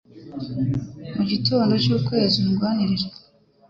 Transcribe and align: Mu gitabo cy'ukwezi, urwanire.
Mu 1.15 1.21
gitabo 1.31 1.73
cy'ukwezi, 1.83 2.37
urwanire. 2.45 3.05